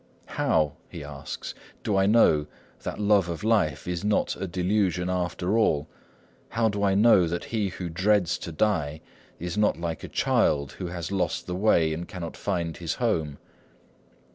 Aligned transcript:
"How," 0.25 0.73
he 0.89 1.03
asks, 1.03 1.53
"do 1.83 1.95
I 1.95 2.07
know 2.07 2.47
that 2.81 2.99
love 2.99 3.29
of 3.29 3.43
life 3.43 3.87
is 3.87 4.03
not 4.03 4.35
a 4.35 4.47
delusion 4.47 5.11
after 5.11 5.55
all? 5.59 5.87
How 6.49 6.69
do 6.69 6.81
I 6.81 6.95
know 6.95 7.27
that 7.27 7.43
he 7.43 7.67
who 7.67 7.87
dreads 7.87 8.39
to 8.39 8.51
die 8.51 9.01
is 9.37 9.59
not 9.59 9.79
like 9.79 10.03
a 10.03 10.07
child 10.07 10.71
who 10.71 10.87
has 10.87 11.11
lost 11.11 11.45
the 11.45 11.53
way, 11.53 11.93
and 11.93 12.07
cannot 12.07 12.35
find 12.35 12.77
his 12.77 12.95
home? 12.95 13.37